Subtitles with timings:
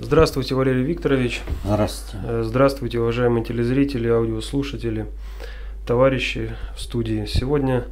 [0.00, 1.42] Здравствуйте, Валерий Викторович.
[1.64, 2.26] Здравствуйте.
[2.26, 5.06] Э, Здравствуйте, уважаемые телезрители, аудиослушатели,
[5.86, 7.26] товарищи в студии.
[7.26, 7.84] Сегодня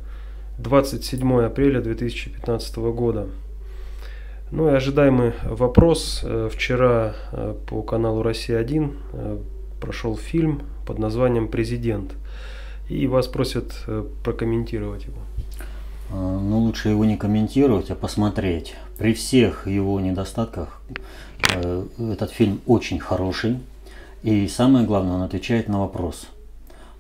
[0.59, 3.27] 27 апреля 2015 года.
[4.53, 6.21] Ну и ожидаемый вопрос.
[6.23, 9.39] Э, Вчера э, по каналу «Россия-1» э,
[9.81, 12.13] прошел фильм под названием «Президент».
[12.89, 13.75] И вас просят
[14.23, 15.19] прокомментировать его.
[16.11, 18.77] Э, Ну, лучше его не комментировать, а посмотреть.
[18.99, 20.81] При всех его недостатках
[21.55, 23.61] э, этот фильм очень хороший.
[24.23, 26.27] И самое главное, он отвечает на вопрос,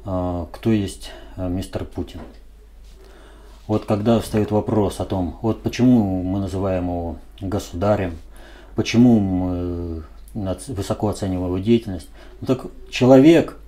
[0.04, 2.20] э, кто есть э, мистер Путин.
[3.66, 8.16] Вот когда встает вопрос о том, вот почему мы называем его государем,
[8.76, 10.02] почему мы
[10.34, 12.08] нац- высоко оцениваем его деятельность,
[12.40, 13.58] ну так человек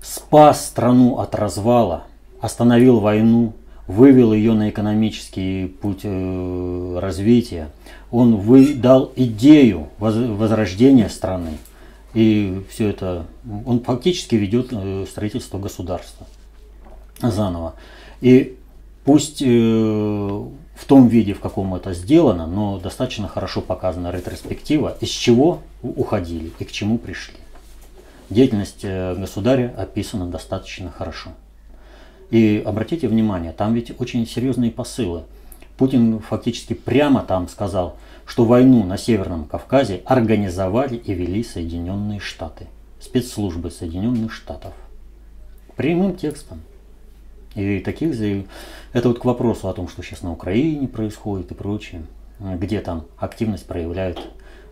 [0.00, 2.04] спас страну от развала,
[2.40, 3.52] остановил войну,
[3.90, 7.70] вывел ее на экономический путь э, развития.
[8.10, 11.58] Он вы, дал идею воз- возрождения страны.
[12.14, 13.26] И все это,
[13.66, 16.26] он фактически ведет э, строительство государства
[17.20, 17.74] заново.
[18.20, 18.56] И
[19.04, 25.08] пусть э, в том виде, в каком это сделано, но достаточно хорошо показана ретроспектива, из
[25.10, 27.34] чего уходили и к чему пришли.
[28.30, 31.30] Деятельность государя описана достаточно хорошо.
[32.30, 35.24] И обратите внимание, там ведь очень серьезные посылы.
[35.76, 42.66] Путин фактически прямо там сказал, что войну на Северном Кавказе организовали и вели Соединенные Штаты,
[43.00, 44.74] спецслужбы Соединенных Штатов.
[45.76, 46.60] Прямым текстом.
[47.56, 48.46] И таких заяв-
[48.92, 52.02] Это вот к вопросу о том, что сейчас на Украине происходит и прочее,
[52.38, 54.20] где там активность проявляют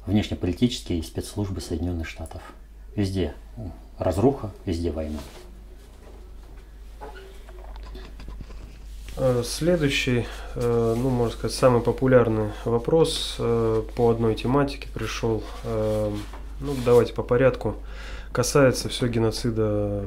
[0.07, 2.43] внешнеполитические спецслужбы Соединенных Штатов.
[2.95, 3.33] Везде
[3.99, 5.19] разруха, везде война.
[9.45, 15.43] Следующий, э, ну, можно сказать, самый популярный вопрос э, по одной тематике пришел.
[15.65, 16.11] Э,
[16.61, 17.75] Ну, давайте по порядку.
[18.33, 20.03] Касается все геноцида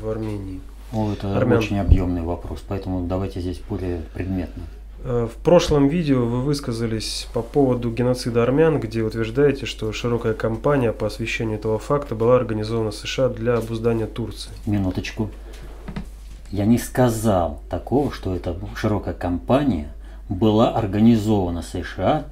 [0.00, 0.60] в Армении.
[0.92, 1.58] О, это Армян.
[1.58, 4.62] очень объемный вопрос, поэтому давайте здесь более предметно.
[5.04, 10.92] Э, В прошлом видео вы высказались по поводу геноцида армян, где утверждаете, что широкая кампания
[10.92, 14.50] по освещению этого факта была организована США для обуздания Турции.
[14.66, 15.30] Минуточку.
[16.50, 19.88] Я не сказал такого, что эта широкая кампания
[20.28, 22.24] была организована США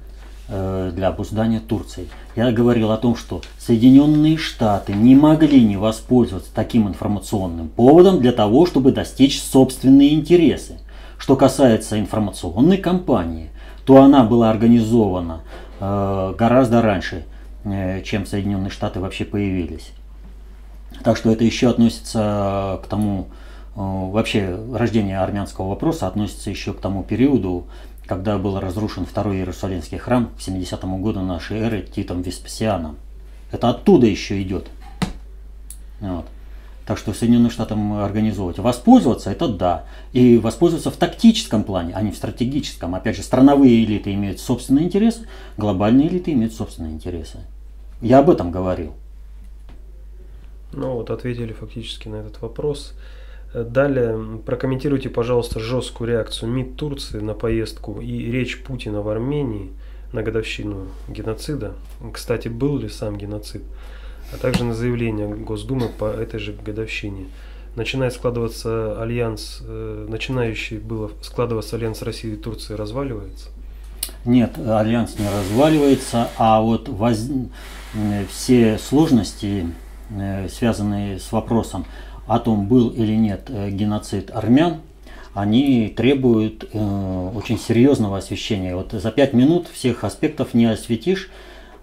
[0.47, 2.07] э, для обуздания Турции.
[2.35, 8.31] Я говорил о том, что Соединенные Штаты не могли не воспользоваться таким информационным поводом для
[8.31, 10.79] того, чтобы достичь собственные интересы.
[11.17, 13.49] Что касается информационной кампании,
[13.85, 15.41] то она была организована
[15.79, 17.25] э, гораздо раньше,
[17.65, 19.91] э, чем Соединенные Штаты вообще появились.
[21.03, 23.27] Так что это еще относится к тому,
[23.75, 27.67] вообще рождение армянского вопроса относится еще к тому периоду,
[28.05, 32.97] когда был разрушен второй Иерусалимский храм к 70 году нашей эры Титом Веспасианом.
[33.51, 34.67] Это оттуда еще идет.
[35.99, 36.25] Вот.
[36.85, 38.59] Так что Соединенным Штатам организовывать.
[38.59, 39.85] Воспользоваться это да.
[40.13, 42.93] И воспользоваться в тактическом плане, а не в стратегическом.
[42.93, 45.27] Опять же, страновые элиты имеют собственные интересы,
[45.57, 47.39] глобальные элиты имеют собственные интересы.
[48.01, 48.93] Я об этом говорил.
[50.73, 52.93] Ну вот, ответили фактически на этот вопрос.
[53.63, 59.71] Далее прокомментируйте, пожалуйста, жесткую реакцию МИД Турции на поездку и речь Путина в Армении
[60.11, 61.73] на годовщину геноцида.
[62.13, 63.61] Кстати, был ли сам геноцид?
[64.33, 67.27] А также на заявление Госдумы по этой же годовщине.
[67.77, 73.49] Начинает складываться альянс, э, начинающий было складываться альянс России и Турции разваливается.
[74.25, 77.29] Нет, альянс не разваливается, а вот воз-
[78.29, 79.67] все сложности,
[80.09, 81.85] э, связанные с вопросом
[82.27, 84.77] о том, был или нет э, геноцид армян,
[85.33, 88.75] они требуют э, очень серьезного освещения.
[88.75, 91.29] Вот за пять минут всех аспектов не осветишь.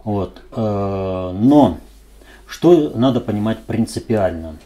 [0.04, 1.78] Вот, э, но
[2.47, 4.56] что надо понимать принципиально?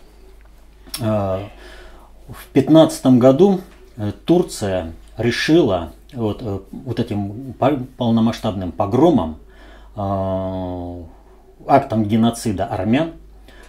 [1.01, 1.41] Э,
[2.29, 3.61] В 2015 году
[3.97, 9.37] э, Турция решила вот, э, вот этим по- полномасштабным погромом,
[9.97, 11.03] э,
[11.67, 13.13] актом геноцида армян,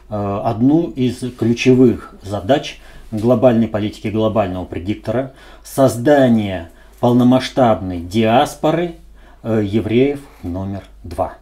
[0.10, 2.80] одну из ключевых задач
[3.12, 5.34] глобальной политики глобального предиктора–
[5.64, 6.70] создание
[7.00, 8.96] полномасштабной диаспоры
[9.44, 11.36] э, евреев номер два.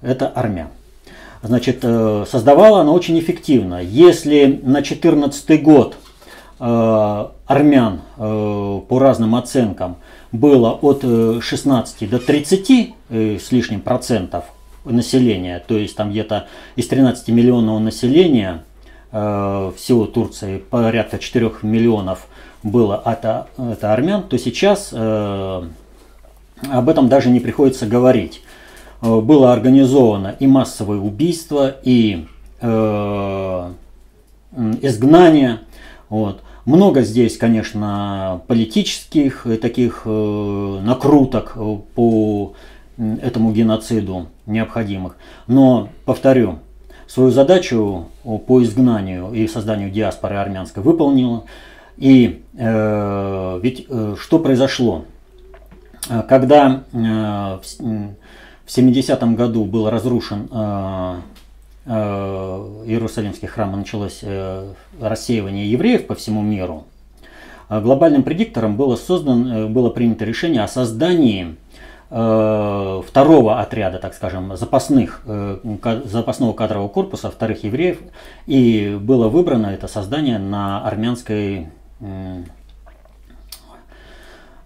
[0.00, 0.68] Это армян.
[1.42, 3.80] Значит, э, создавала она очень эффективно.
[3.80, 5.96] Если на 2014 год
[6.58, 9.96] э, армян э, по разным оценкам
[10.32, 14.44] было от э, 16 до 30 э, с лишним процентов
[14.84, 16.46] населения, то есть там где-то
[16.76, 18.64] из 13 миллионного населения
[19.10, 22.26] э, всего Турции порядка 4 миллионов
[22.62, 25.62] было это, это армян, то сейчас э,
[26.70, 28.42] об этом даже не приходится говорить.
[29.00, 32.26] было организовано и массовое убийство, и
[32.60, 33.72] э,
[34.80, 35.60] изгнание.
[36.08, 36.42] Вот.
[36.64, 41.56] Много здесь, конечно, политических таких э, накруток
[41.94, 42.54] по
[43.22, 45.16] этому геноциду необходимых.
[45.46, 46.58] Но, повторю,
[47.06, 51.44] свою задачу по изгнанию и созданию диаспоры армянской выполнила.
[51.98, 55.04] И э, ведь э, что произошло?
[56.28, 61.14] Когда э, в, в 70-м году был разрушен э,
[61.84, 61.92] э,
[62.86, 66.86] Иерусалимский храм и началось э, рассеивание евреев по всему миру,
[67.68, 71.71] э, глобальным предиктором было, создан, э, было принято решение о создании Э,
[72.12, 75.58] второго отряда, так скажем, запасных, э,
[76.04, 78.00] запасного кадрового корпуса вторых евреев.
[78.46, 81.68] И было выбрано это создание на армянской
[82.00, 82.42] э,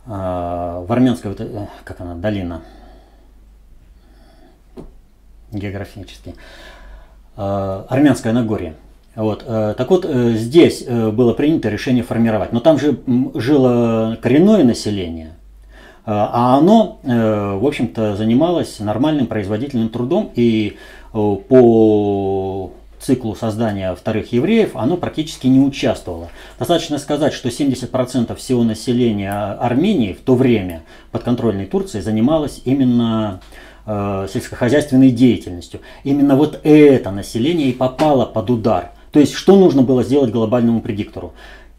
[0.07, 1.35] в армянской,
[1.85, 2.63] как она, долина,
[5.53, 6.35] географически,
[7.37, 8.75] армянское Нагорье.
[9.15, 9.45] Вот.
[9.45, 12.53] Так вот, здесь было принято решение формировать.
[12.53, 13.01] Но там же
[13.35, 15.36] жило коренное население,
[16.09, 20.77] а оно, э, в общем-то, занималось нормальным производительным трудом и
[21.13, 22.71] э, по
[23.01, 26.29] циклу создания вторых евреев оно практически не участвовало.
[26.59, 33.41] Достаточно сказать, что 70% всего населения Армении в то время подконтрольной Турции занималось именно
[33.85, 35.81] э, сельскохозяйственной деятельностью.
[36.05, 38.93] Именно вот это население и попало под удар.
[39.11, 41.33] То есть, что нужно было сделать глобальному предиктору?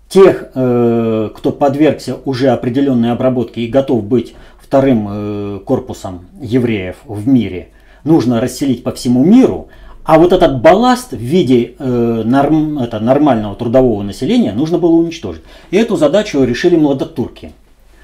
[0.10, 7.28] Тех, э, кто подвергся уже определенной обработке и готов быть вторым э, корпусом евреев в
[7.28, 7.70] мире,
[8.04, 9.70] нужно расселить по всему миру,
[10.08, 15.42] а вот этот балласт в виде э, норм, это, нормального трудового населения нужно было уничтожить.
[15.70, 17.52] И эту задачу решили младотурки.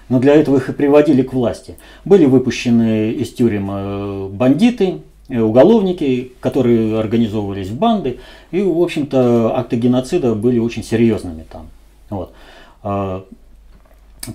[0.09, 1.77] Но для этого их и приводили к власти.
[2.03, 4.95] Были выпущены из тюрем э, бандиты,
[5.29, 8.19] уголовники, которые организовывались в банды.
[8.51, 11.67] И, в общем-то, акты геноцида были очень серьезными там.
[12.15, 12.33] Вот.
[12.83, 13.25] А,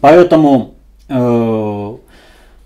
[0.00, 0.74] поэтому
[1.08, 1.96] э,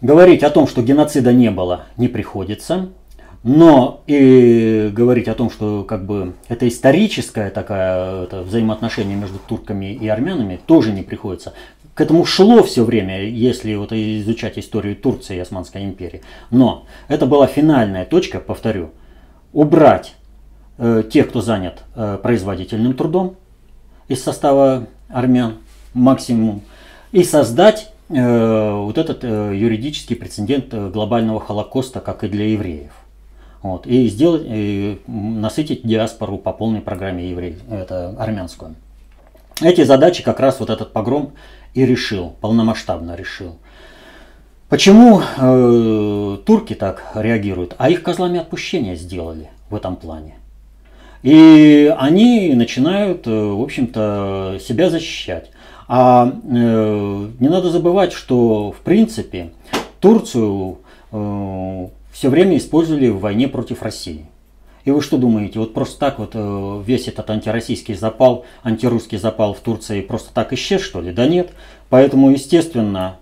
[0.00, 2.91] говорить о том, что геноцида не было, не приходится.
[3.44, 9.93] Но и говорить о том, что как бы это историческое такое это взаимоотношение между турками
[9.93, 11.53] и армянами, тоже не приходится.
[11.94, 16.23] К этому шло все время, если вот изучать историю Турции и Османской империи.
[16.50, 18.91] Но это была финальная точка, повторю,
[19.53, 20.14] убрать
[20.79, 23.37] э, тех, кто занят э, производительным трудом
[24.09, 25.59] из состава армян
[25.94, 26.62] максимум,
[27.12, 32.93] и создать э, вот этот э, юридический прецедент э, глобального Холокоста, как и для евреев.
[33.62, 38.75] Вот, и сделать, и насытить диаспору по полной программе евреев, это армянскую.
[39.61, 41.35] Эти задачи как раз вот этот погром
[41.75, 43.56] и решил, полномасштабно решил.
[44.69, 47.75] Почему э, турки так реагируют?
[47.79, 50.37] А их козлами отпущения сделали в этом плане.
[51.23, 55.51] И они начинают, э, в общем-то, себя защищать.
[55.89, 59.53] А э, не надо забывать, что в принципе
[60.01, 60.79] Турцию
[61.13, 64.27] э, все время использовали в войне против России.
[64.85, 69.55] И вы что думаете, вот просто так вот э, весь этот антироссийский запал, антирусский запал
[69.55, 71.13] в Турции просто так исчез, что ли?
[71.13, 71.51] Да нет.
[71.89, 73.17] Поэтому, естественно,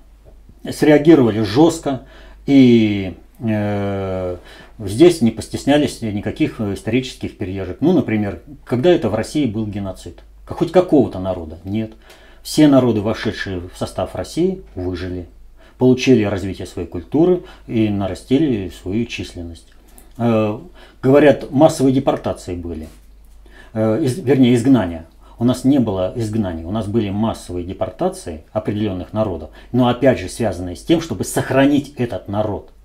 [0.64, 2.02] среагировали жестко
[2.46, 4.36] и э,
[4.82, 7.78] Здесь не постеснялись никаких э, исторических переезжек.
[7.80, 10.20] Ну, например, когда это в России был геноцид?
[10.46, 11.58] Хоть какого-то народа?
[11.64, 11.92] Нет.
[12.42, 15.26] Все народы, вошедшие в состав России, выжили.
[15.76, 19.68] Получили развитие своей культуры и нарастили свою численность.
[20.16, 20.58] Э,
[21.02, 22.88] говорят, массовые депортации были.
[23.74, 25.04] Э, из, вернее, изгнания.
[25.38, 30.28] У нас не было изгнаний, у нас были массовые депортации определенных народов, но опять же
[30.28, 32.72] связанные с тем, чтобы сохранить этот народ–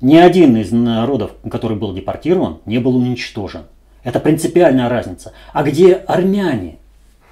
[0.00, 3.62] ни один из народов, который был депортирован, не был уничтожен.
[4.02, 5.32] Это принципиальная разница.
[5.52, 6.76] А где армяне,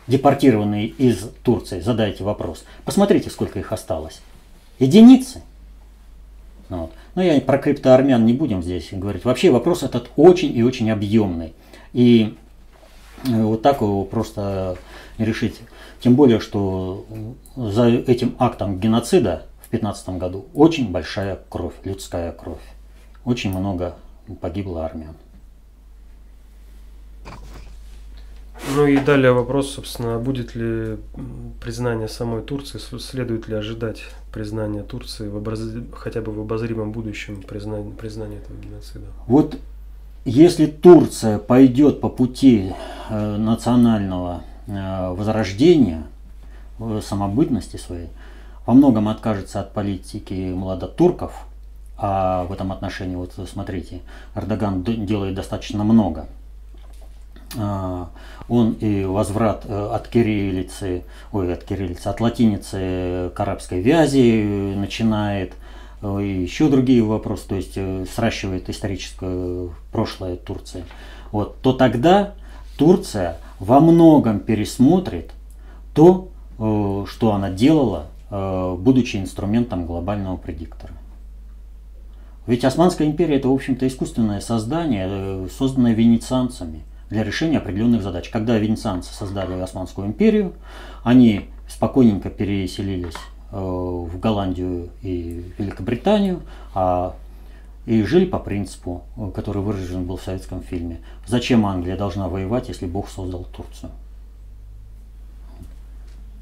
[0.06, 1.80] депортированные из Турции?
[1.80, 2.64] Задайте вопрос.
[2.84, 4.20] Посмотрите, сколько их осталось.
[4.78, 5.42] Единицы.
[6.68, 6.92] Ну вот.
[7.14, 9.24] Но я про криптоармян не будем здесь говорить.
[9.24, 11.52] Вообще вопрос этот очень и очень объемный.
[11.92, 12.34] И
[13.26, 14.76] э, вот так его просто
[15.18, 15.60] решить.
[16.00, 17.06] Тем более, что
[17.54, 19.46] за этим актом геноцида
[19.78, 22.62] 2015 году очень большая кровь, людская кровь.
[23.24, 23.96] Очень много
[24.40, 25.14] погибло армян.
[28.76, 30.96] Ну и далее вопрос, собственно, будет ли
[31.60, 34.02] признание самой Турции, следует ли ожидать
[34.32, 35.60] признания Турции в образ...
[35.92, 39.06] хотя бы в обозримом будущем признания, признания этого геноцида?
[39.26, 39.58] Вот
[40.24, 42.72] если Турция пойдет по пути
[43.10, 46.04] э, национального э, возрождения,
[46.78, 48.08] э, самобытности своей,
[48.66, 51.46] во многом откажется от политики младотурков,
[51.96, 54.00] А в этом отношении, вот смотрите,
[54.34, 56.26] Эрдоган делает достаточно много.
[57.56, 58.08] А,
[58.48, 64.74] он и возврат э, от кириллицы, ой, от кириллицы, от латиницы к арабской вязи э,
[64.76, 65.54] начинает,
[66.02, 67.78] э, и еще другие вопросы, то есть
[68.12, 70.84] сращивает историческое прошлое Турции.
[71.30, 72.34] Вот, то тогда
[72.76, 75.30] Турция во многом пересмотрит
[75.94, 80.92] то, что она делала, будучи инструментом глобального предиктора.
[82.46, 88.28] Ведь Османская империя это, в общем-то, искусственное создание, созданное венецианцами– для решения определенных задач.
[88.28, 90.52] Когда венецианцы создали Османскую империю,
[91.02, 93.14] они спокойненько переселились
[93.52, 96.42] э, в Голландию и Великобританию,
[96.74, 97.14] а
[97.86, 100.98] и жили по принципу, э, который выражен был в советском фильме.
[101.26, 103.92] Зачем Англия должна воевать, если Бог создал Турцию?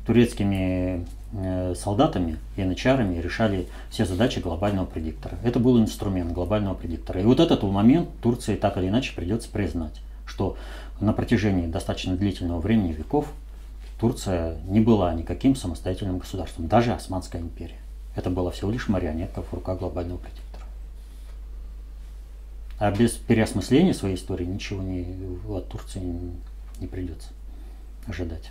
[0.07, 1.05] Турецкими э,
[1.77, 5.39] солдатами и начарами решали все задачи глобального предиктора.
[5.43, 7.21] Это был инструмент глобального предиктора.
[7.21, 10.57] И вот этот момент Турции так или иначе придется признать что
[11.01, 13.27] на протяжении достаточно длительного времени, веков,
[14.01, 17.79] Турция не была никаким самостоятельным государством, даже Османская империя.
[18.17, 20.65] Это была всего лишь марионетка в руках глобального предиктора.
[22.79, 25.07] А без переосмысления своей истории ничего не,
[25.49, 26.01] от Турции
[26.81, 27.29] не придется
[28.07, 28.51] ожидать.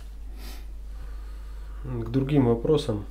[1.84, 3.04] К другим вопросам.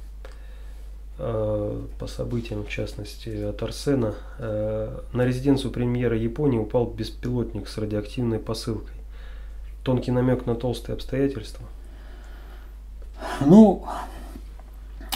[1.24, 4.16] Э, по событиям, в частности, от Арсена.
[4.40, 8.96] Э, на резиденцию премьера Японии упал беспилотник с радиоактивной посылкой.
[9.84, 11.64] Тонкий намек на толстые обстоятельства.
[13.46, 13.86] Ну,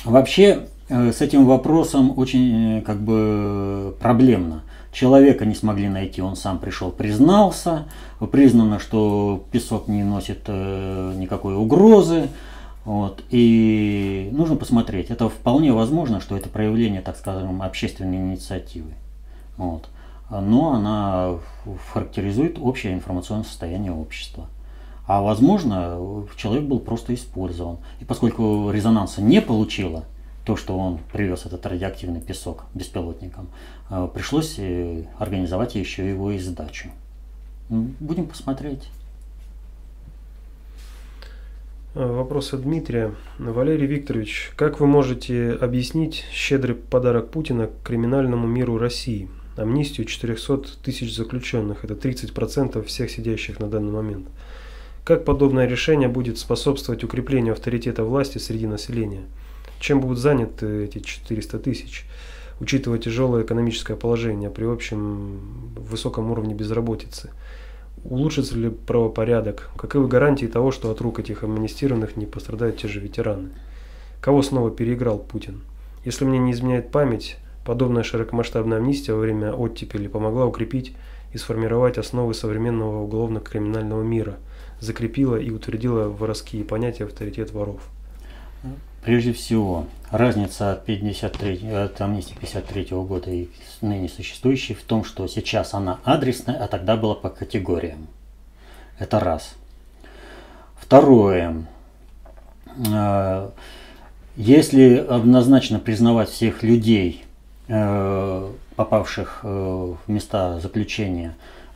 [0.03, 4.61] вообще э, с этим вопросом очень как бы проблемно.
[4.91, 7.85] Человека не смогли найти, он сам пришел, признался.
[8.31, 12.29] Признано, что песок не носит никакой угрозы.
[12.85, 13.23] Вот.
[13.31, 15.09] И нужно посмотреть.
[15.09, 18.93] Это вполне возможно, что это проявление, так скажем, общественной инициативы.
[19.57, 19.89] Вот.
[20.29, 21.37] Но она
[21.91, 24.47] характеризует общее информационное состояние общества.
[25.07, 27.77] А возможно, человек был просто использован.
[27.99, 30.05] И поскольку резонанса не получила,
[30.45, 33.47] то, что он привез этот радиоактивный песок беспилотником,
[33.89, 36.89] э, пришлось э, организовать еще его и сдачу.
[37.69, 38.89] Будем посмотреть.
[41.95, 43.15] Э, вопрос от Дмитрия.
[43.39, 49.29] Валерий Викторович, как вы можете объяснить щедрый подарок Путина криминальному миру России?
[49.55, 51.85] Амнистию 400 тысяч заключенных.
[51.85, 54.27] Это 30% всех сидящих на данный момент.
[55.05, 59.23] Как подобное решение будет способствовать укреплению авторитета власти среди населения?
[59.79, 62.03] Чем будут заняты эти 400 тысяч,
[62.59, 65.39] учитывая тяжелое экономическое положение при общем
[65.77, 67.29] высоком уровне безработицы?
[68.07, 69.71] Улучшится ли правопорядок?
[69.75, 73.49] Каковы гарантии того, что от рук этих амнистированных не пострадают те же ветераны?
[74.21, 75.61] Кого снова переиграл Путин?
[76.03, 80.95] Если мне не изменяет память, подобная широкомасштабная амнистия во время оттепели помогла укрепить
[81.33, 84.35] и сформировать основы современного уголовно-криминального мира,
[84.79, 87.81] закрепила и утвердила воровские понятия авторитет воров.
[89.05, 93.49] Прежде всего, разница от, 53, от амнистии 53 года и
[93.81, 98.07] ныне существующей в том, что сейчас она адресная, а тогда была по категориям.
[98.97, 99.53] Это раз.
[100.75, 101.67] Второе.
[102.91, 103.51] Э,
[104.37, 107.25] если однозначно признавать всех людей,
[107.67, 111.35] э, попавших э, в места заключения,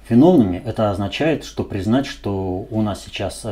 [0.09, 3.45] виновными, это означает, что признать, что у нас сейчас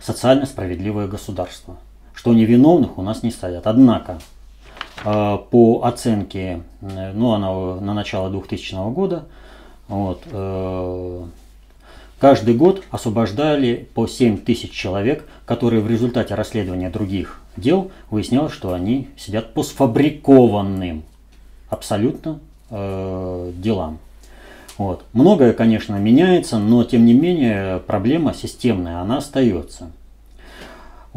[0.00, 1.76] социально справедливое государство–
[2.14, 3.66] что невиновных у нас не садят.
[3.66, 4.18] Однако,
[5.04, 9.24] э, по оценке, ну, она на начало 2000 года,
[9.88, 11.24] вот, э,
[12.18, 18.72] каждый год освобождали по 7 тысяч человек, которые в результате расследования других дел выяснялось, что
[18.72, 21.02] они сидят по сфабрикованным
[21.68, 22.40] абсолютно
[22.70, 23.98] э, делам.
[24.78, 25.04] Вот.
[25.12, 29.90] Многое, конечно, меняется, но тем не менее проблема системная, она остается.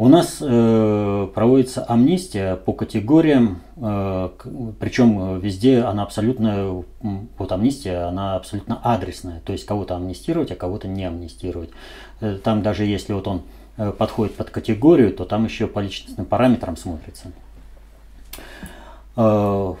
[0.00, 4.28] У нас э, проводится амнистия по категориям, э,
[4.78, 6.84] причем везде она абсолютно,
[7.36, 11.70] вот амнистия, она абсолютно адресная, то есть кого-то амнистировать, а кого-то не амнистировать.
[12.20, 13.42] Э, там даже если вот он
[13.76, 17.32] э, подходит под категорию, то там еще по личностным параметрам смотрится.
[19.16, 19.74] Э,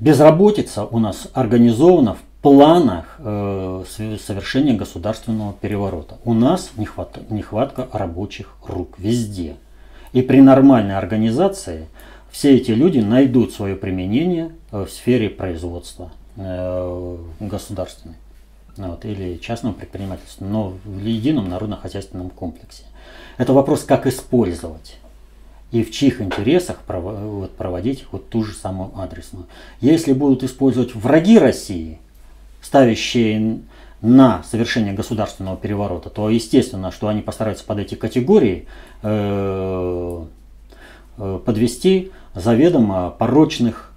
[0.00, 6.16] безработица у нас организована в планах э, совершения государственного переворота.
[6.24, 9.56] У нас нехватка, нехватка рабочих рук везде.
[10.12, 11.86] И при нормальной организации
[12.30, 18.16] все эти люди найдут свое применение э, в сфере производства э, государственной
[18.76, 22.82] вот, или частного предпринимательства, но в едином народно-хозяйственном комплексе.
[23.38, 24.98] Это вопрос, как использовать.
[25.70, 26.78] и в чьих интересах
[27.56, 29.46] проводить вот ту же самую адресную.
[29.80, 31.98] Если будут использовать враги России,
[32.62, 33.60] ставящие
[34.02, 38.66] на совершение государственного переворота, то естественно, что они постараются под эти категории
[39.02, 40.24] э,
[41.18, 43.92] э, подвести заведомо порочных,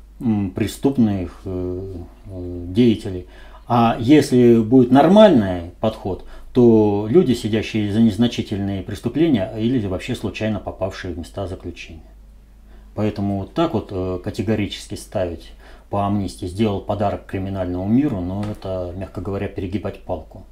[0.55, 1.93] преступных э,
[2.25, 3.25] деятелей.
[3.67, 11.13] А если будет нормальный подход, то люди, сидящие за незначительные преступления или вообще случайно попавшие
[11.13, 12.01] в места заключения.
[12.93, 15.51] Поэтому вот так вот категорически ставить
[15.95, 20.45] по амнистии сделал подарок криминальному миру, но это, мягко говоря, перегибать палку.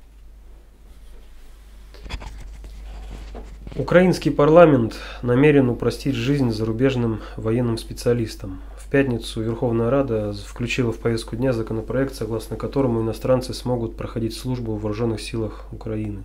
[3.76, 8.62] Украинский парламент намерен упростить жизнь зарубежным военным специалистам.
[8.78, 14.76] В пятницу Верховная Рада включила в повестку дня законопроект, согласно которому иностранцы смогут проходить службу
[14.76, 16.24] в вооруженных силах Украины.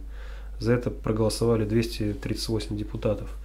[0.61, 3.37] За это проголосовали 238 депутатов.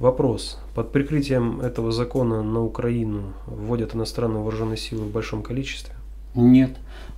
[0.00, 0.58] Вопрос.
[0.74, 5.94] Под прикрытием этого закона на Украину вводят иностранные вооруженные силы в большом количестве?
[6.34, 6.72] Нет.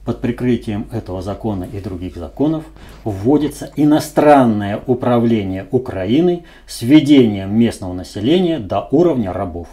[0.04, 2.64] Под прикрытием этого закона и других законов
[3.02, 9.68] вводится иностранное управление Украиной с введением местного населения до уровня рабов.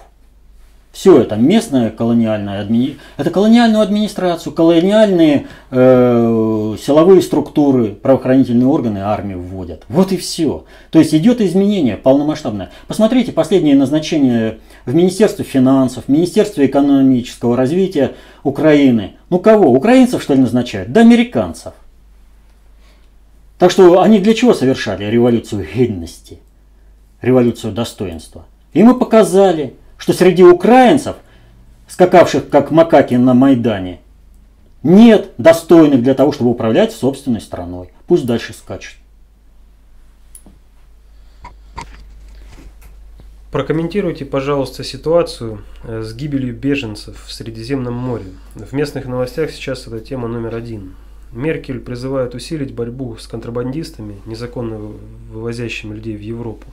[0.93, 2.99] Все это местная колониальная админи...
[3.17, 9.85] это колониальную администрацию, колониальные э, силовые структуры, правоохранительные органы армии вводят.
[9.89, 10.65] Вот и все.
[10.91, 12.69] То есть идет изменение полномасштабное.
[12.87, 18.11] Посмотрите последние назначения в Министерстве финансов, в Министерстве экономического развития
[18.43, 19.15] Украины.
[19.31, 19.71] Ну кого?
[19.71, 20.91] Украинцев что ли назначают?
[20.91, 21.73] Да американцев.
[23.57, 26.37] Так что они для чего совершали революцию гидности,
[27.19, 28.45] революцию достоинства?
[28.73, 29.73] И мы показали,
[30.03, 31.15] что среди украинцев,
[31.87, 34.01] скакавших как макаки на Майдане,
[34.83, 37.93] нет достойных для того, чтобы управлять собственной страной.
[38.05, 38.97] Пусть дальше скачут.
[43.49, 48.25] Прокомментируйте, пожалуйста, ситуацию э, с гибелью беженцев в Средиземном море.
[48.55, 50.95] В местных новостях сейчас эта тема номер один.
[51.31, 54.79] Меркель призывает усилить борьбу с контрабандистами, незаконно
[55.31, 56.67] вывозящими людей в Европу.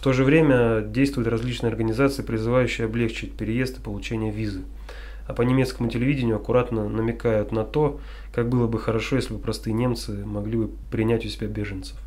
[0.00, 4.62] В то же время действуют различные организации, призывающие облегчить переезд и получение визы.
[5.26, 8.00] А по немецкому телевидению аккуратно намекают на то,
[8.32, 11.98] как было бы хорошо, если бы простые немцы могли бы принять у себя беженцев.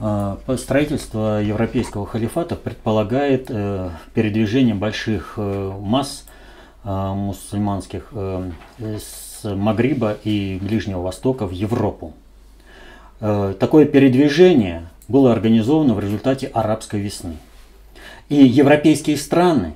[0.00, 6.24] А, строительство европейского халифата предполагает э, передвижение больших э, масс
[6.84, 8.14] э, мусульманских
[8.78, 12.14] с Магриба и Ближнего Востока в Европу.
[13.20, 17.36] Такое передвижение было организовано в результате арабской весны.
[18.28, 19.74] И европейские страны,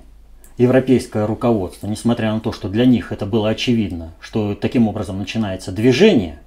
[0.59, 5.73] европейское руководство, несмотря на то, что для них это было очевидно, что таким образом начинается
[5.73, 6.39] движение,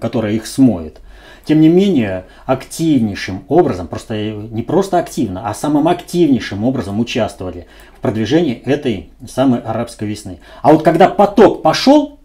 [0.00, 1.00] которое их смоет,
[1.44, 8.00] тем не менее, активнейшим образом, просто не просто активно, а самым активнейшим образом участвовали в
[8.00, 10.40] продвижении этой самой арабской весны.
[10.62, 12.18] А вот когда поток пошел,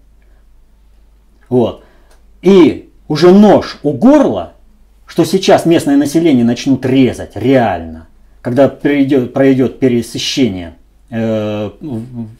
[1.49, 1.83] вот,
[2.41, 4.53] и уже нож у горла,
[5.09, 8.07] что сейчас местное население начнут резать реально,
[8.41, 10.75] когда пройдет, пройдет пересыщение
[11.09, 11.71] э,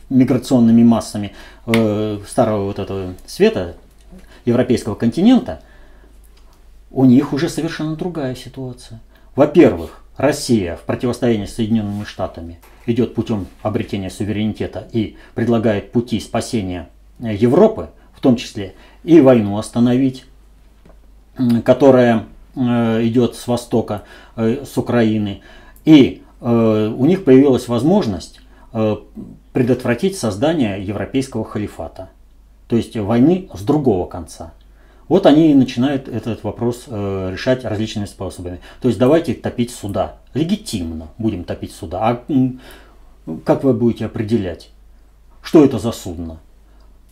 [0.10, 1.34] миграционными массами
[1.66, 3.76] э, старого вот этого света,
[4.46, 5.62] европейского континента,
[6.92, 9.02] у них уже совершенно другая ситуация.
[9.36, 16.88] Во-первых, Россия в противостоянии с Соединенными Штатами идет путем обретения суверенитета и предлагает пути спасения
[17.20, 20.26] Европы, в том числе и войну остановить,
[21.66, 24.04] которая Э, идет с востока,
[24.36, 25.42] э, с Украины.
[25.86, 28.42] И э, у них появилась возможность
[29.52, 32.10] предотвратить создание европейского халифата.
[32.68, 34.54] То есть войны с другого конца.
[35.08, 38.60] Вот они и начинают этот вопрос решать различными способами.
[38.80, 40.18] То есть давайте топить суда.
[40.36, 42.00] Легитимно будем топить суда.
[42.08, 42.24] А
[43.44, 44.70] как вы будете определять,
[45.42, 46.40] что это за судно?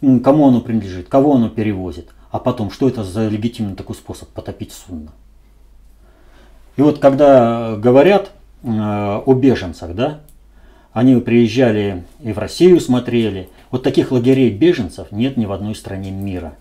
[0.01, 1.09] Кому оно принадлежит?
[1.09, 2.09] Кого оно перевозит?
[2.29, 5.11] А потом, что это за легитимный такой способ потопить судно?
[6.77, 8.31] И вот когда говорят
[8.63, 10.21] э, о беженцах, да,
[10.93, 13.49] они приезжали и в Россию смотрели.
[13.71, 16.53] Вот таких лагерей беженцев нет ни в одной стране мира.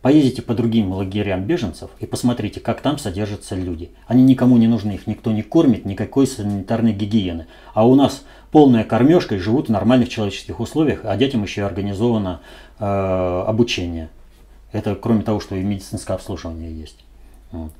[0.00, 3.90] Поездите по другим лагерям беженцев и посмотрите, как там содержатся люди.
[4.06, 7.46] Они никому не нужны, их никто не кормит, никакой санитарной гигиены.
[7.72, 12.40] А у нас полная кормежка и живут в нормальных человеческих условиях, а детям еще организовано
[12.78, 12.84] э,
[13.46, 14.10] обучение.
[14.72, 17.04] Это кроме того, что и медицинское обслуживание есть.
[17.50, 17.72] Вот.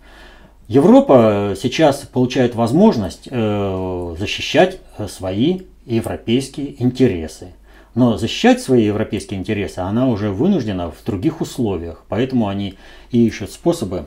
[0.69, 7.49] Европа сейчас получает возможность э, защищать э, свои европейские интересы.
[7.95, 12.05] Но защищать свои европейские интересы она уже вынуждена в других условиях.
[12.09, 12.75] Поэтому они
[13.11, 14.07] и ищут способы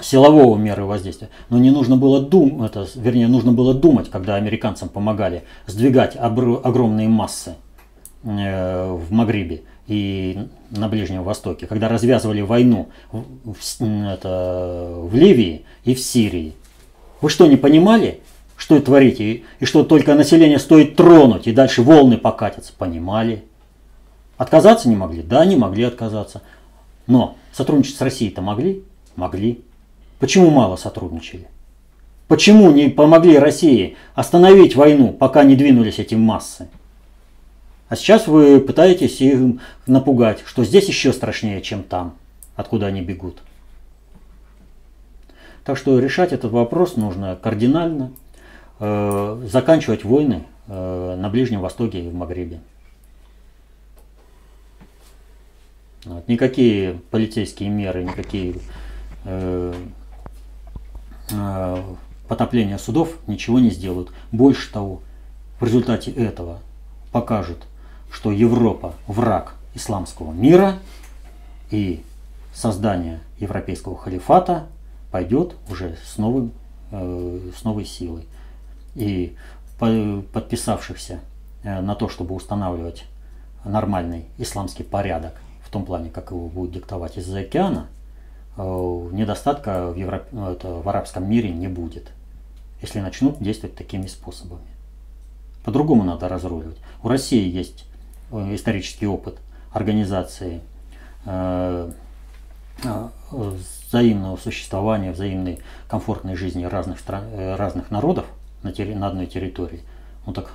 [0.00, 1.28] силового меры воздействия.
[1.50, 7.08] Но не нужно было думать, это, вернее, нужно было думать, когда американцам помогали сдвигать огромные
[7.08, 7.56] массы
[8.24, 13.24] э, в Магрибе и на Ближнем Востоке, когда развязывали войну в,
[13.54, 16.52] в, это, в Ливии и в Сирии.
[17.22, 18.20] Вы что, не понимали,
[18.56, 22.72] что творите, и, и что только население стоит тронуть, и дальше волны покатятся?
[22.76, 23.44] Понимали.
[24.36, 25.22] Отказаться не могли?
[25.22, 26.42] Да, не могли отказаться.
[27.06, 28.84] Но сотрудничать с Россией-то могли?
[29.16, 29.64] Могли.
[30.18, 31.48] Почему мало сотрудничали?
[32.28, 36.68] Почему не помогли России остановить войну, пока не двинулись эти массы?
[37.88, 42.14] А сейчас вы пытаетесь их напугать, что здесь еще страшнее, чем там,
[42.54, 43.38] откуда они бегут.
[45.64, 48.12] Так что решать этот вопрос нужно кардинально,
[48.80, 52.60] э, заканчивать войны э, на Ближнем Востоке и в Магрибе.
[56.04, 56.26] Вот.
[56.28, 58.56] Никакие полицейские меры, никакие
[59.24, 59.74] э,
[61.32, 61.76] э,
[62.28, 64.10] потопления судов ничего не сделают.
[64.32, 65.02] Больше того,
[65.60, 66.60] в результате этого
[67.12, 67.67] покажут,
[68.10, 70.78] что Европа враг исламского мира
[71.70, 72.02] и
[72.54, 74.66] создание европейского халифата
[75.10, 76.52] пойдет уже с, новым,
[76.90, 78.26] э, с новой силой.
[78.94, 79.36] И
[79.78, 81.20] по, подписавшихся
[81.62, 83.04] э, на то, чтобы устанавливать
[83.64, 87.86] нормальный исламский порядок в том плане, как его будет диктовать из-за океана,
[88.56, 88.62] э,
[89.12, 90.24] недостатка в, Европ...
[90.32, 92.10] Ну, это, в арабском мире не будет,
[92.82, 94.66] если начнут действовать такими способами.
[95.64, 96.78] По-другому надо разруливать.
[97.02, 97.87] У России есть
[98.30, 99.38] исторический опыт
[99.72, 100.60] организации
[101.24, 101.90] э,
[103.30, 107.24] взаимного существования, взаимной комфортной жизни разных, стран,
[107.56, 108.26] разных народов
[108.62, 109.80] на, терри, на одной территории.
[110.26, 110.50] Ну так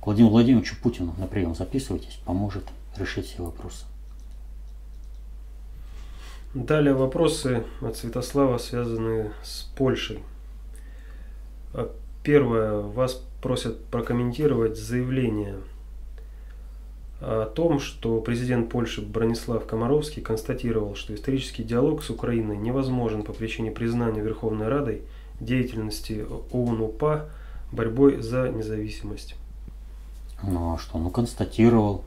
[0.00, 2.64] к Владимиру Владимировичу Путину на прием записывайтесь, поможет
[2.96, 3.84] решить все вопросы.
[6.54, 10.24] Далее вопросы от Святослава, связанные с Польшей.
[12.24, 12.80] Первое.
[12.80, 15.56] Вас просят прокомментировать заявление
[17.20, 23.32] о том, что президент Польши Бронислав Комаровский констатировал, что исторический диалог с Украиной невозможен по
[23.32, 25.02] причине признания Верховной Радой
[25.38, 27.28] деятельности ОУН-УПА
[27.72, 29.36] борьбой за независимость.
[30.42, 30.98] Ну а что?
[30.98, 32.04] Ну констатировал.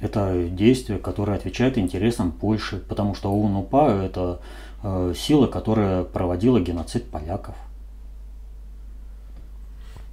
[0.00, 4.40] Это действие, которое отвечает интересам Польши, потому что ОУН-УПА– это
[4.82, 7.54] э, сила, которая проводила геноцид поляков.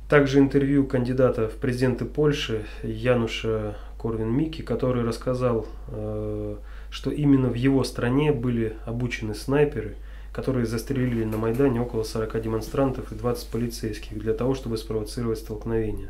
[0.10, 6.56] Также интервью кандидата в президенты Польши Януша Корвин-Микки, который рассказал, э,
[6.90, 9.96] что именно в его стране были обучены снайперы,
[10.32, 16.10] которые застрелили на Майдане около 40 демонстрантов и 20 полицейских для того, чтобы спровоцировать столкновение.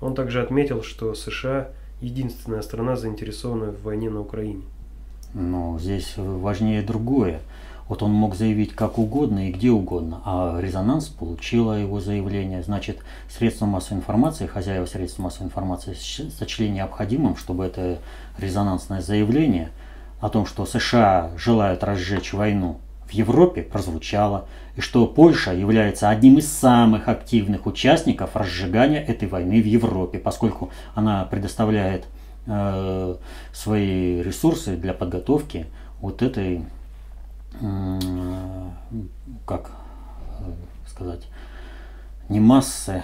[0.00, 1.68] Он также отметил, что США–
[2.00, 4.62] единственная страна, заинтересованная в войне на Украине.
[5.34, 7.40] Но здесь важнее другое.
[7.88, 12.62] Вот он мог заявить как угодно и где угодно, а резонанс получило его заявление.
[12.62, 17.98] Значит, средства массовой информации, хозяева средств массовой информации сочли необходимым, чтобы это
[18.38, 19.70] резонансное заявление
[20.20, 26.38] о том, что США желают разжечь войну, в Европе прозвучало, и что Польша является одним
[26.38, 32.04] из самых активных участников разжигания этой войны в Европе, поскольку она предоставляет
[32.46, 33.16] э,
[33.52, 35.66] свои ресурсы для подготовки
[36.00, 36.62] вот этой,
[39.46, 39.70] как
[40.86, 41.26] сказать,
[42.28, 43.02] не массы,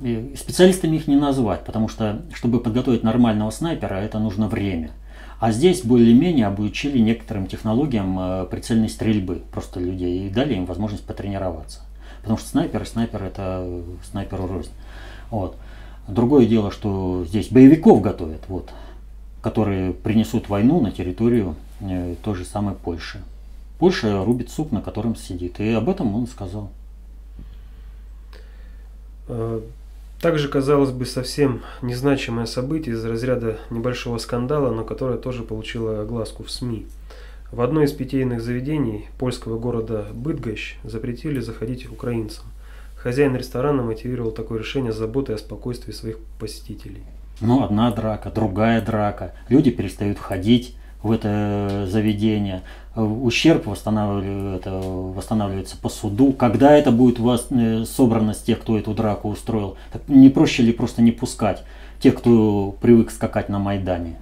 [0.00, 4.90] и специалистами их не назвать, потому что, чтобы подготовить нормального снайпера, это нужно время–
[5.44, 11.04] а здесь более-менее обучили некоторым технологиям э, прицельной стрельбы просто людей и дали им возможность
[11.04, 11.82] потренироваться.
[12.22, 14.70] Потому что снайпер и снайпер это снайперу рознь.
[15.30, 15.56] Вот.
[16.08, 18.70] Другое дело, что здесь боевиков готовят, вот,
[19.42, 21.73] которые принесут войну на территорию э,
[22.22, 23.22] той же самой Польши.
[23.78, 25.60] Польша рубит суп, на котором сидит.
[25.60, 26.70] И об этом он сказал.
[29.28, 29.60] Э,
[30.20, 36.44] также, казалось бы, совсем незначимое событие из разряда небольшого скандала, но которое тоже получило огласку
[36.44, 36.86] в СМИ.
[37.52, 42.46] В одно из питейных заведений польского города Быдгощ запретили заходить украинцам.
[42.96, 47.02] Хозяин ресторана мотивировал такое решение заботой о спокойствии своих посетителей.
[47.40, 49.34] Ну, одна драка, другая драка.
[49.48, 52.62] Люди перестают ходить в это заведение
[52.96, 56.32] ущерб восстанавливается, восстанавливается по суду.
[56.32, 59.76] Когда это будет у вас э, собрано с тех, кто эту драку устроил?
[59.92, 61.62] Так не проще ли просто не пускать
[62.00, 64.16] тех, кто привык скакать на Майдане?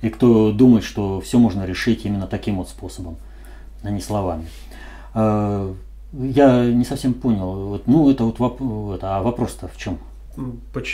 [0.00, 3.16] И кто думает, что все можно решить именно таким вот способом,
[3.82, 4.46] а не словами.
[5.12, 5.74] А,
[6.14, 7.82] я не совсем понял.
[7.84, 9.98] Ну, это вот воп- это, а вопрос-то в чем?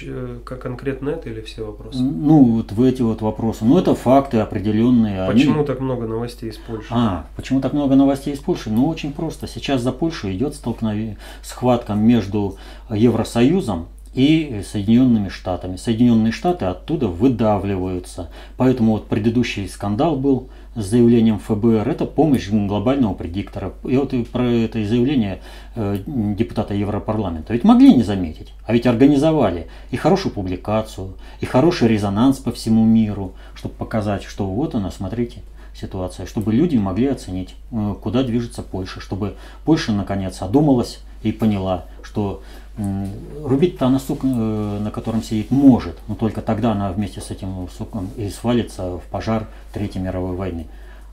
[0.02, 1.98] Э, как конкретно это или все вопросы?
[1.98, 3.64] Ну, вот в эти вот вопросы.
[3.64, 5.26] Ну, это факты определенные.
[5.26, 5.66] Почему они...
[5.66, 6.88] так много новостей из Польши?
[6.90, 8.70] А, почему так много новостей из Польши?
[8.70, 9.46] Ну, очень просто.
[9.46, 12.56] Сейчас за Польшу идет столкновение, схватка между
[12.90, 15.76] Евросоюзом и Соединенными Штатами.
[15.76, 18.30] Соединенные Штаты оттуда выдавливаются.
[18.56, 23.74] Поэтому вот предыдущий скандал был с заявлением ФБР, это помощь глобального предиктора.
[23.84, 25.40] И вот про это заявление
[25.74, 31.88] э, депутата Европарламента ведь могли не заметить, а ведь организовали и хорошую публикацию, и хороший
[31.88, 35.42] резонанс по всему миру, чтобы показать, что вот она, смотрите,
[35.74, 41.84] ситуация, чтобы люди могли оценить, э, куда движется Польша, чтобы Польша наконец одумалась и поняла,
[42.02, 42.42] что
[42.78, 47.68] Рубить-то она сук, э, на котором сидит, может, но только тогда она вместе с этим
[47.70, 50.66] суком и свалится в пожар Третьей мировой войны.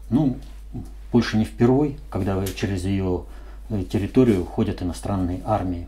[0.09, 0.37] Ну,
[1.13, 3.23] больше не впервой, когда через ее
[3.69, 5.87] э, территорию ходят иностранные армии.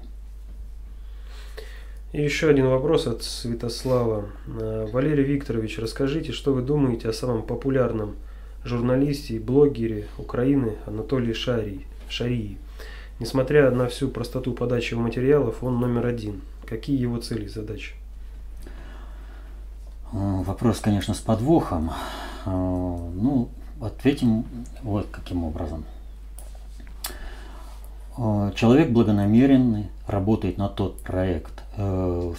[2.14, 4.30] И еще один вопрос от Святослава.
[4.48, 8.16] Э, Валерий Викторович, расскажите, что вы думаете о самом популярном
[8.64, 11.86] журналисте и блогере Украины Анатолии Шарии?
[12.08, 12.58] Шарии?
[13.18, 16.42] Несмотря на всю простоту подачи материалов, он номер один.
[16.66, 17.94] Какие его цели и задачи?
[20.12, 21.92] Э, вопрос, конечно, с подвохом.
[22.46, 23.48] Э, ну,
[23.80, 24.44] ответим
[24.84, 25.86] вот каким образом.
[28.18, 31.54] Э, человек благонамеренный работает на тот проект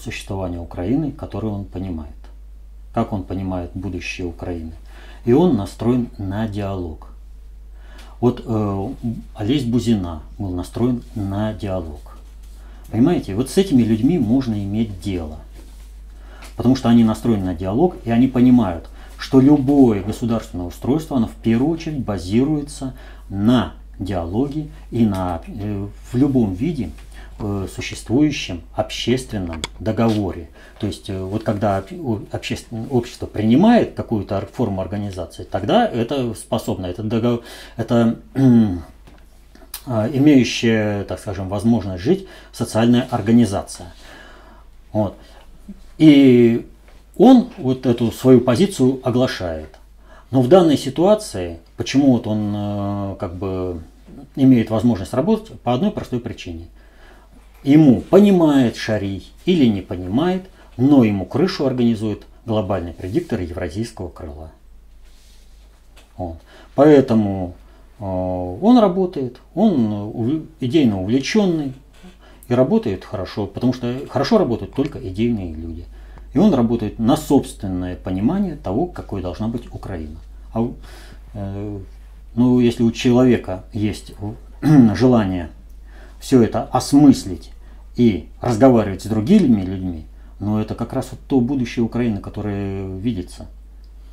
[0.02, 2.14] существования Украины, который он понимает.
[2.94, 4.72] Как он понимает будущее Украины.
[5.26, 7.08] И он настроен на диалог–
[8.20, 8.88] вот э,
[9.34, 12.18] Олесь Бузина был настроен на диалог.
[12.90, 15.38] Понимаете, вот с этими людьми можно иметь дело.
[16.56, 21.34] Потому что они настроены на диалог, и они понимают, что любое государственное устройство, оно в
[21.42, 22.94] первую очередь базируется
[23.28, 26.90] на диалоге и на, э, в любом виде
[27.74, 30.48] существующем общественном договоре.
[30.78, 31.84] То есть э, вот когда
[32.90, 37.42] общество принимает какую-то форму организации, тогда это способно, это, договор,
[37.76, 38.18] это
[39.86, 43.92] а, имеющая, так скажем, возможность жить социальная организация.
[44.92, 45.16] Вот.
[45.98, 46.66] И
[47.16, 49.76] он вот эту свою позицию оглашает.
[50.30, 53.80] Но в данной ситуации, почему вот он э, как бы
[54.36, 56.68] имеет возможность работать, по одной простой причине–
[57.62, 60.44] ему понимает Шарий или не понимает,
[60.76, 64.52] но ему крышу организует глобальный предиктор евразийского крыла.
[66.16, 66.38] Вот.
[66.74, 67.54] Поэтому
[67.98, 71.74] э, он работает, он идейно увлеченный
[72.48, 75.84] и работает хорошо, потому что хорошо работают только идейные люди.
[76.32, 80.18] И он работает на собственное понимание того, какой должна быть Украина.
[80.52, 80.70] А,
[81.34, 81.78] э,
[82.34, 84.12] ну, если у человека есть
[84.94, 85.50] желание
[86.20, 87.50] все это осмыслить
[87.96, 90.06] и разговаривать с другими людьми,
[90.38, 93.46] но это как раз вот то будущее Украины, которое видится.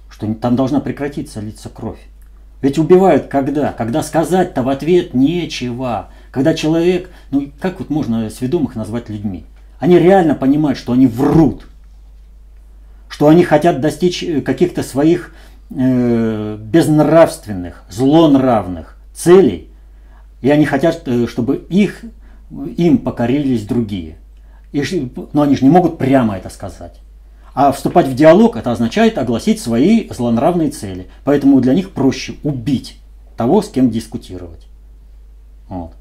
[0.10, 2.00] Что там должна прекратиться литься кровь.
[2.62, 3.74] Ведь убивают когда?
[3.74, 6.10] Когда сказать-то в ответ нечего.
[6.32, 9.44] Когда человек, ну как вот можно сведомых назвать людьми?
[9.80, 11.68] Они реально понимают, что они врут.
[13.10, 15.36] Что они хотят достичь э, каких-то своих
[15.72, 19.73] э, безнравственных, злонравных целей.
[20.43, 22.03] И они хотят, э, чтобы их
[22.75, 24.17] им покорились другие.
[24.73, 24.84] И,
[25.32, 26.99] но они же не могут прямо это сказать.
[27.56, 31.08] А вступать в диалог это означает огласить свои злонравные цели.
[31.23, 32.97] Поэтому для них проще убить
[33.38, 34.67] того, с кем дискутировать.
[35.69, 35.93] Вот.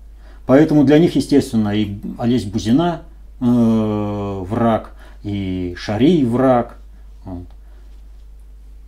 [0.44, 3.02] Поэтому для них, естественно, и Олесь Бузина
[3.38, 6.78] э, враг, и Шарий враг.
[7.24, 7.46] Вот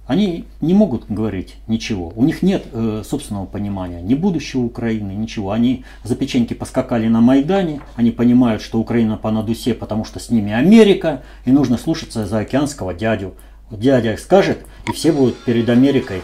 [0.06, 2.12] они не могут говорить ничего.
[2.14, 5.50] У них нет э, собственного понимания ни будущего Украины, ничего.
[5.50, 10.28] Они за печеньки поскакали на Майдане, они понимают, что Украина по надусе, потому что с
[10.28, 13.34] ними Америка, и нужно слушаться за океанского дядю.
[13.70, 16.20] Дядя скажет, и все будут перед Америкой,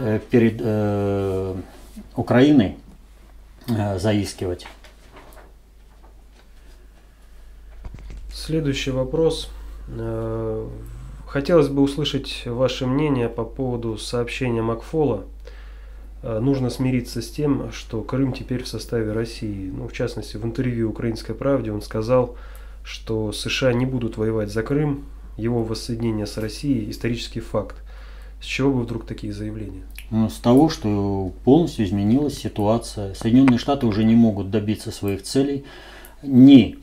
[0.00, 1.54] э, перед э,
[2.16, 2.76] Украиной
[3.68, 4.66] э, заискивать.
[8.32, 9.48] Следующий вопрос.
[11.32, 15.24] Э, Хотелось бы услышать ваше мнение по поводу сообщения Макфола.
[16.22, 19.70] Э, нужно смириться с тем, что Крым теперь в составе России.
[19.74, 22.36] Ну, в частности, в интервью «Украинской правде» он сказал,
[22.84, 25.04] что США не будут воевать за Крым,
[25.36, 27.76] его воссоединение с Россией– исторический факт.
[28.40, 29.82] С чего бы вдруг такие заявления?
[30.10, 33.14] Ну, с того, что полностью изменилась ситуация.
[33.14, 35.64] Соединенные Штаты уже не могут добиться своих целей
[36.22, 36.76] ни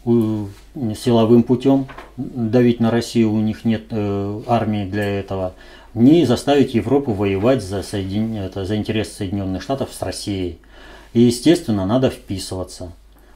[0.95, 1.87] силовым путем
[2.17, 5.53] давить на Россию, у них нет э, армии для этого,
[5.93, 8.35] ни заставить Европу воевать за, соедин...
[8.35, 10.59] это, за интересы Соединенных Штатов с Россией.
[11.13, 12.91] И, естественно, надо вписываться.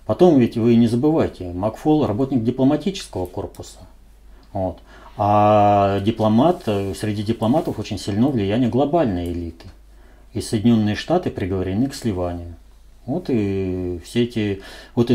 [0.06, 3.80] Потом ведь вы не забывайте, Макфол работник дипломатического корпуса.
[4.52, 4.80] Вот.
[5.18, 9.68] А дипломат, среди дипломатов очень сильно влияние глобальной элиты.
[10.34, 12.56] И Соединенные Штаты приговорены к сливанию.
[13.06, 14.62] Вот и все эти,
[14.96, 15.12] вот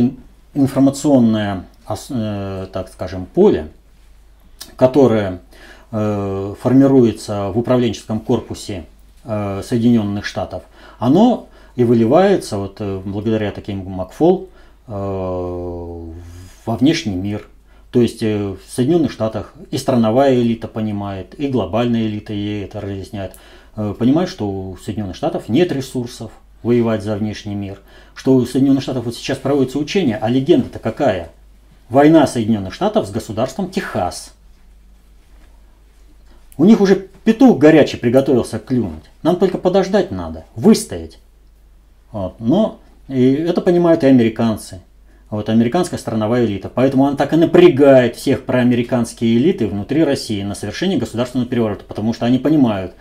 [0.55, 3.68] информационное, э, так скажем, поле,
[4.77, 5.40] которое
[5.90, 8.85] э, формируется в управленческом корпусе
[9.24, 10.64] э, Соединенных Штатов,
[10.98, 14.48] оно и выливается вот благодаря таким Макфол
[14.87, 16.05] во
[16.66, 17.46] внешний мир.
[17.90, 23.33] То есть в Соединенных Штатах и страновая элита понимает, и глобальная элита ей это разъясняет.
[23.74, 27.79] Понимает, что у Соединенных Штатов нет ресурсов, воевать за внешний мир.
[28.14, 31.31] Что у Соединенных Штатов вот сейчас проводится учение, а легенда-то какая?
[31.90, 34.35] Война Соединенных Штатов с государством Техас.
[36.59, 39.05] У них уже петух горячий приготовился клюнуть.
[39.22, 41.18] Нам только подождать надо, выстоять.
[42.12, 42.40] Вот.
[42.40, 44.81] Но и это понимают и американцы.
[45.31, 46.68] Вот американская страновая элита.
[46.68, 51.85] Поэтому она так и напрягает всех проамериканские элиты внутри России на совершение государственного переворота.
[51.85, 52.92] Потому что они понимают,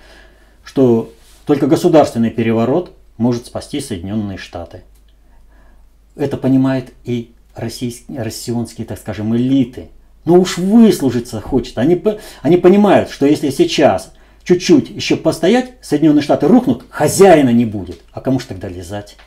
[0.64, 1.12] что
[1.46, 4.84] только государственный переворот может спасти Соединенные Штаты.
[6.16, 9.90] Это понимает и российские, россионские, так скажем, элиты.
[10.26, 11.78] Ну уж выслужиться хочет.
[11.78, 12.02] Они,
[12.42, 18.02] они понимают, что если сейчас чуть-чуть еще постоять, Соединенные Штаты рухнут, хозяина не будет.
[18.12, 19.18] А кому же тогда лизать?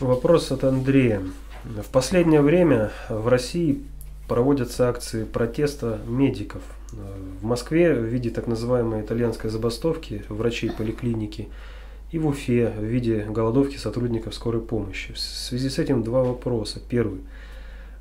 [0.00, 1.22] Вопрос от Андрея.
[1.64, 3.82] В последнее время в России
[4.26, 6.62] проводятся акции протеста медиков–
[7.40, 11.48] в Москве в виде так называемой итальянской забастовки врачей поликлиники
[12.12, 15.14] и в Уфе в виде голодовки сотрудников скорой помощи.
[15.14, 16.78] В связи с этим два вопроса.
[16.88, 17.22] Первый.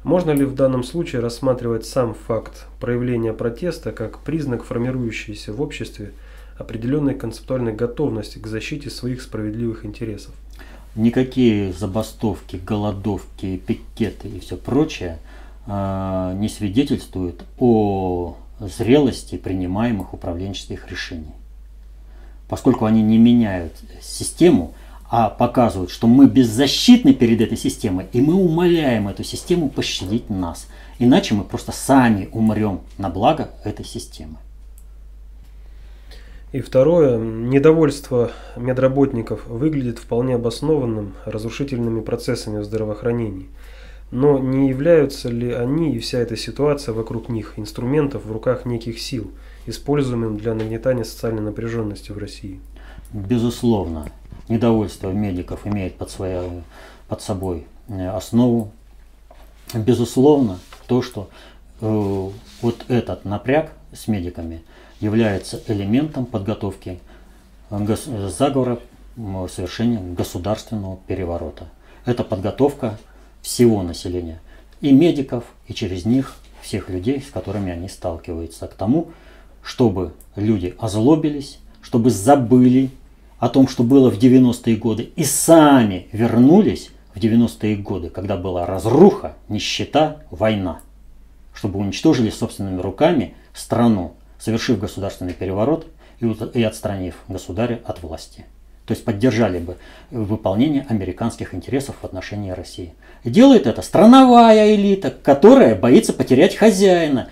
[0.03, 6.11] Можно ли в данном случае рассматривать сам факт проявления протеста как признак формирующейся в обществе
[6.57, 10.33] определенной концептуальной готовности к защите своих справедливых интересов?
[10.95, 15.19] Никакие забастовки, голодовки, пикеты и все прочее
[15.67, 21.31] э, не свидетельствуют о зрелости принимаемых управленческих решений.
[22.51, 24.73] Поскольку они не меняют систему,
[25.09, 30.67] а показывают, что мы беззащитны перед этой системой, и мы умоляем эту систему пощадить нас.
[30.99, 34.35] Иначе мы просто сами умрем на благо этой системы.
[36.51, 43.47] И второе, недовольство медработников выглядит вполне обоснованным разрушительными процессами в здравоохранении–
[44.11, 48.99] но не являются ли они и вся эта ситуация вокруг них инструментов в руках неких
[48.99, 49.31] сил,
[49.65, 52.59] используемым для нагнетания социальной напряженности в России?
[53.13, 54.09] Безусловно,
[54.47, 56.63] недовольство медиков имеет под, своей,
[57.07, 58.71] под собой э, основу.
[59.73, 61.29] Безусловно, то, что
[61.81, 62.29] э,
[62.61, 64.63] вот этот напряг с медиками
[64.99, 66.99] является элементом подготовки
[67.69, 68.79] заговора
[69.49, 71.69] совершения государственного переворота.
[72.05, 72.97] Это подготовка
[73.41, 74.39] всего населения,
[74.81, 79.11] и медиков, и через них всех людей, с которыми они сталкиваются, к тому,
[79.63, 82.89] чтобы люди озлобились, чтобы забыли
[83.39, 88.65] о том, что было в 90-е годы, и сами вернулись в 90-е годы, когда была
[88.65, 90.79] разруха, нищета, война,
[91.53, 95.87] чтобы уничтожили собственными руками страну, совершив государственный переворот
[96.19, 98.45] и отстранив государя от власти
[98.91, 99.77] то есть поддержали бы
[100.09, 102.93] выполнение американских интересов в отношении России.
[103.23, 107.29] делает это страновая элита, которая боится потерять хозяина.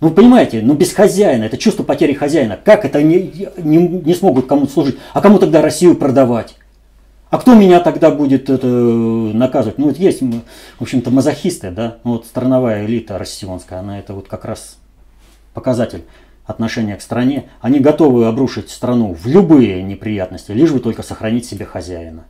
[0.00, 4.46] Ну, понимаете, ну без хозяина, это чувство потери хозяина, как это не, не, не смогут
[4.46, 6.54] кому-то служить, а кому тогда Россию продавать?
[7.30, 9.76] А кто меня тогда будет это наказывать?
[9.76, 10.42] Ну, вот есть, в
[10.82, 14.78] общем-то, мазохисты, да, ну, вот страновая элита россионская, она это вот как раз
[15.52, 16.04] показатель
[16.46, 21.66] отношение к стране, они готовы обрушить страну в любые неприятности, лишь бы только сохранить себе
[21.66, 22.24] хозяина.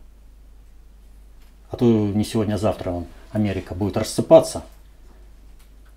[1.70, 4.64] А то не сегодня, а завтра он, Америка будет рассыпаться,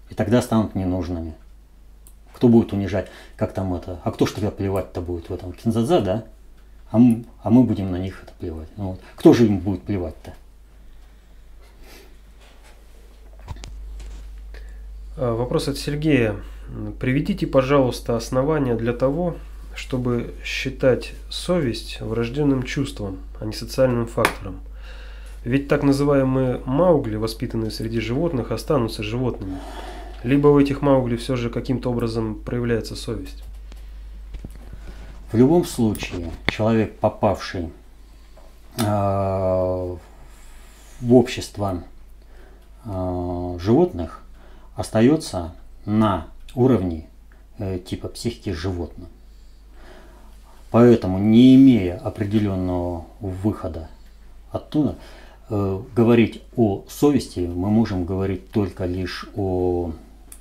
[0.10, 1.34] и тогда станут ненужными.
[2.41, 5.54] Кто будет унижать, как там это, а кто ж тогда плевать-то будет в этом?
[5.54, 6.25] Кинзадза, да?
[6.89, 8.67] А мы, а мы будем на них это плевать.
[8.77, 8.99] Ну, вот.
[9.15, 10.34] Кто же им будет плевать-то?
[15.17, 16.36] А, вопрос от Сергея.
[16.99, 19.36] Приведите, пожалуйста, основания для того,
[19.75, 24.61] чтобы считать совесть врожденным чувством, а не социальным фактором.
[25.43, 29.59] Ведь так называемые маугли, воспитанные среди животных, останутся животными.
[30.24, 33.43] Либо у этих маугли все же каким-то образом проявляется совесть.
[35.32, 37.69] В любом случае, человек, попавший
[38.78, 39.97] э,
[41.01, 41.84] в общество
[42.86, 44.22] э, животных,
[44.76, 45.55] остается
[45.86, 47.07] на уровне
[47.57, 49.07] э, типа психики животных.
[50.69, 53.89] Поэтому, не имея определенного выхода
[54.51, 54.97] оттуда,
[55.49, 59.91] э, говорить о совести мы можем говорить только лишь о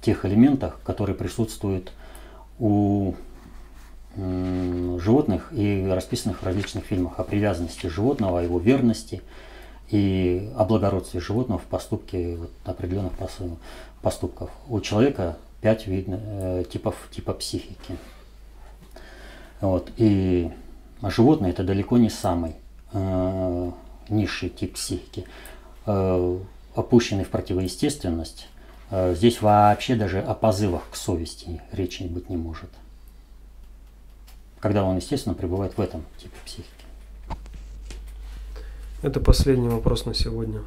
[0.00, 1.92] тех элементах, которые присутствуют
[2.58, 3.14] у
[4.16, 9.22] животных и расписанных в различных фильмах о привязанности животного, о его верности
[9.90, 13.12] и о благородстве животного в поступке вот, определенных
[14.02, 14.50] поступков.
[14.68, 17.96] У человека пять видно, э, типов типа психики.
[19.60, 19.90] Вот.
[19.96, 20.50] И
[21.02, 22.54] животное это далеко не самый
[22.92, 23.70] э,
[24.08, 25.24] низший тип психики.
[25.86, 26.38] Э,
[26.74, 28.48] опущенный в противоестественность,
[28.90, 32.70] здесь вообще даже о позывах к совести речи быть не может
[34.60, 36.68] когда он, естественно, пребывает в этом типе психики.
[39.02, 40.60] Это последний вопрос на сегодня.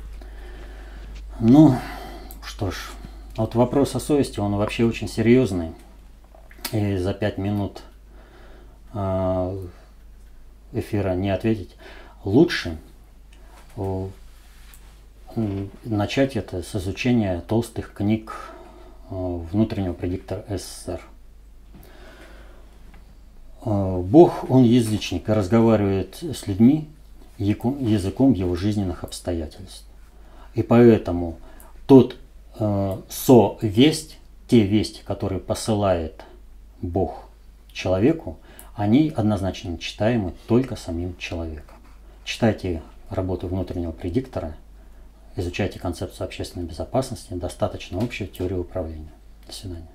[1.40, 1.78] Ну,
[2.44, 2.76] что ж,
[3.38, 5.74] вот вопрос о совести, он вообще очень серьезный.
[6.72, 7.84] И за пять минут
[8.94, 9.56] а,
[10.72, 11.76] эфира не ответить.
[12.24, 12.80] Лучше
[15.36, 18.34] начать это с изучения толстых книг
[19.10, 21.02] а, внутреннего предиктора СССР.
[23.62, 26.88] А, Бог, он язычник и разговаривает с людьми
[27.38, 29.86] языком его жизненных обстоятельств.
[30.54, 31.38] И поэтому
[31.88, 32.16] тот
[32.60, 36.24] э, со-весть, те вести, которые посылает
[36.82, 37.26] Бог
[37.72, 38.38] человеку,
[38.76, 41.78] они однозначно читаемы только самим человеком.
[42.24, 44.56] Читайте работу внутреннего предиктора,
[45.36, 49.12] изучайте концепцию общественной безопасности, достаточно общую теорию управления.
[49.48, 49.93] До свидания.